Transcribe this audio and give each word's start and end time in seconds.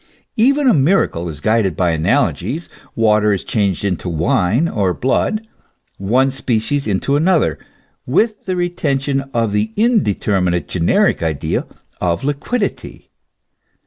* 0.19 0.35
Even 0.35 0.83
miracle 0.83 1.29
is 1.29 1.41
guided 1.41 1.77
by 1.77 1.91
analogies; 1.91 2.69
water 2.95 3.33
is 3.33 3.43
changed 3.43 3.85
into 3.85 4.09
wine 4.09 4.67
or 4.67 4.95
blood, 4.95 5.47
one 5.99 6.31
species 6.31 6.87
into 6.87 7.15
another, 7.15 7.59
with 8.07 8.45
the 8.45 8.55
retention 8.55 9.21
of 9.31 9.51
the 9.51 9.71
indeterminate 9.77 10.67
generic 10.67 11.21
idea 11.21 11.67
of 12.01 12.23
liquidity. 12.23 13.11